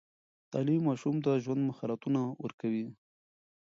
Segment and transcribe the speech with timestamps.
[0.53, 2.85] تعليم ماشوم ته د ژوند مهارتونه ورکوي.